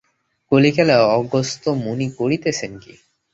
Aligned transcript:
কলিকালে 0.51 0.95
অগস্ত্য 1.17 1.65
মুনি 1.83 2.07
করিতেছেন 2.17 2.71
কী। 2.79 2.93